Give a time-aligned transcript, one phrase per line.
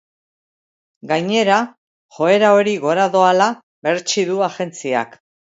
[1.11, 1.57] Gainera,
[2.17, 3.51] joera hori gora doala
[3.89, 5.17] berretsi du agentziak.